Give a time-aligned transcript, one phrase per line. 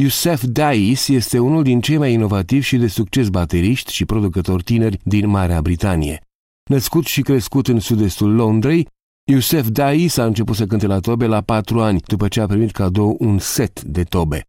[0.00, 4.98] Youssef Dais este unul din cei mai inovativi și de succes bateriști și producători tineri
[5.02, 6.20] din Marea Britanie.
[6.70, 8.88] Născut și crescut în sud-estul Londrei,
[9.30, 12.70] Youssef Dais a început să cânte la tobe la patru ani, după ce a primit
[12.70, 14.42] cadou un set de tobe.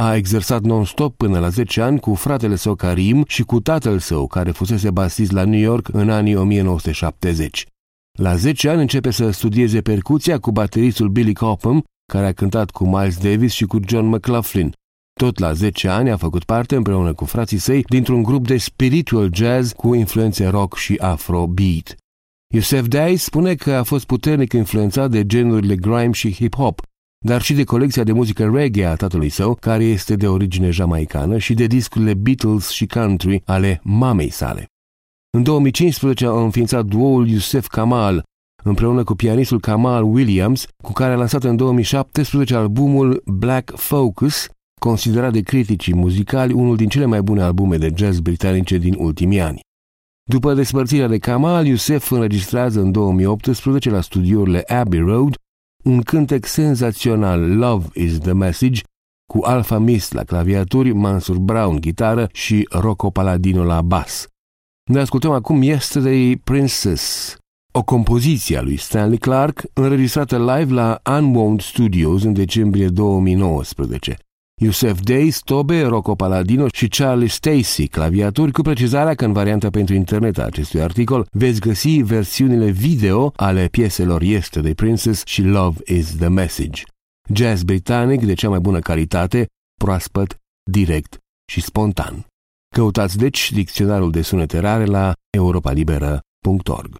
[0.00, 4.26] A exersat non-stop până la 10 ani cu fratele său Karim și cu tatăl său,
[4.26, 7.66] care fusese basist la New York în anii 1970.
[8.18, 12.84] La 10 ani începe să studieze percuția cu bateristul Billy Cobham, care a cântat cu
[12.84, 14.72] Miles Davis și cu John McLaughlin.
[15.20, 19.30] Tot la 10 ani a făcut parte împreună cu frații săi dintr-un grup de spiritual
[19.34, 21.96] jazz cu influențe rock și afrobeat.
[22.54, 26.80] Yusef Day spune că a fost puternic influențat de genurile grime și hip-hop,
[27.24, 31.38] dar și de colecția de muzică reggae a tatălui său, care este de origine jamaicană,
[31.38, 34.66] și de discurile Beatles și country ale mamei sale.
[35.36, 38.22] În 2015 a înființat duoul Yusef Kamal,
[38.64, 44.48] împreună cu pianistul Kamal Williams, cu care a lansat în 2017 albumul Black Focus,
[44.88, 49.40] considerat de criticii muzicali unul din cele mai bune albume de jazz britanice din ultimii
[49.40, 49.60] ani.
[50.30, 55.34] După despărțirea de Kamal, Yusef înregistrează în 2018 la studiourile Abbey Road
[55.84, 58.80] un cântec senzațional Love is the Message
[59.32, 64.26] cu Alpha Mist la claviaturi, Mansur Brown gitară și Rocco Paladino la bas.
[64.90, 67.36] Ne ascultăm acum Yesterday Princess,
[67.72, 74.16] o compoziție a lui Stanley Clark înregistrată live la Unwound Studios în decembrie 2019.
[74.62, 79.94] Yusef Day, Stobe, Rocco Paladino și Charlie Stacy, claviaturi, cu precizarea că în varianta pentru
[79.94, 86.16] internet a acestui articol veți găsi versiunile video ale pieselor Yesterday Princess și Love is
[86.16, 86.82] the Message.
[87.34, 89.46] Jazz britanic de cea mai bună calitate,
[89.80, 90.36] proaspăt,
[90.70, 91.18] direct
[91.52, 92.26] și spontan.
[92.74, 96.96] Căutați deci dicționarul de sunete rare la europalibera.org.